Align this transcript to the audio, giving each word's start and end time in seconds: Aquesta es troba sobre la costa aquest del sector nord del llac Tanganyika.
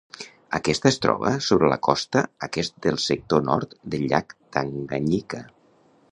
Aquesta 0.57 0.87
es 0.91 0.95
troba 1.01 1.33
sobre 1.47 1.67
la 1.73 1.77
costa 1.87 2.23
aquest 2.47 2.75
del 2.85 2.97
sector 3.03 3.45
nord 3.51 3.75
del 3.95 4.07
llac 4.13 4.33
Tanganyika. 4.57 5.43